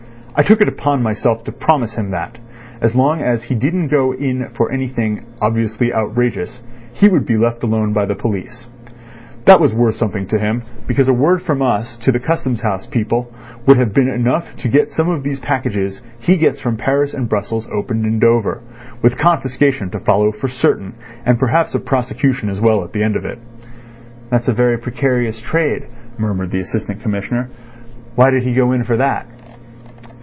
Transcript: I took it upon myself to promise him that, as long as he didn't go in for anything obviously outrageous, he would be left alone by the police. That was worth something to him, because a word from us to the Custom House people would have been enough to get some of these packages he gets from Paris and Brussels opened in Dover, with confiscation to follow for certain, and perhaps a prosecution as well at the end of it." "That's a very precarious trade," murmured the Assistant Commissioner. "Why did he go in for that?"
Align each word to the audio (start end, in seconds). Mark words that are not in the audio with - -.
I 0.33 0.43
took 0.43 0.61
it 0.61 0.69
upon 0.69 1.03
myself 1.03 1.43
to 1.43 1.51
promise 1.51 1.93
him 1.95 2.11
that, 2.11 2.37
as 2.79 2.95
long 2.95 3.21
as 3.21 3.43
he 3.43 3.53
didn't 3.53 3.89
go 3.89 4.13
in 4.13 4.49
for 4.55 4.71
anything 4.71 5.25
obviously 5.41 5.93
outrageous, 5.93 6.63
he 6.93 7.09
would 7.09 7.25
be 7.25 7.37
left 7.37 7.61
alone 7.63 7.91
by 7.91 8.05
the 8.05 8.15
police. 8.15 8.67
That 9.43 9.59
was 9.59 9.73
worth 9.73 9.97
something 9.97 10.25
to 10.27 10.39
him, 10.39 10.63
because 10.87 11.09
a 11.09 11.13
word 11.13 11.41
from 11.43 11.61
us 11.61 11.97
to 11.97 12.13
the 12.13 12.19
Custom 12.19 12.55
House 12.55 12.87
people 12.87 13.31
would 13.67 13.75
have 13.77 13.93
been 13.93 14.07
enough 14.07 14.55
to 14.57 14.69
get 14.69 14.89
some 14.89 15.09
of 15.09 15.21
these 15.21 15.41
packages 15.41 16.01
he 16.19 16.37
gets 16.37 16.61
from 16.61 16.77
Paris 16.77 17.13
and 17.13 17.27
Brussels 17.27 17.67
opened 17.69 18.05
in 18.05 18.17
Dover, 18.19 18.63
with 19.03 19.17
confiscation 19.17 19.91
to 19.91 19.99
follow 19.99 20.31
for 20.31 20.47
certain, 20.47 20.95
and 21.25 21.39
perhaps 21.39 21.75
a 21.75 21.79
prosecution 21.79 22.49
as 22.49 22.61
well 22.61 22.85
at 22.85 22.93
the 22.93 23.03
end 23.03 23.17
of 23.17 23.25
it." 23.25 23.37
"That's 24.29 24.47
a 24.47 24.53
very 24.53 24.77
precarious 24.79 25.41
trade," 25.41 25.87
murmured 26.17 26.51
the 26.51 26.59
Assistant 26.61 27.01
Commissioner. 27.01 27.49
"Why 28.15 28.31
did 28.31 28.43
he 28.43 28.55
go 28.55 28.71
in 28.71 28.85
for 28.85 28.95
that?" 28.95 29.27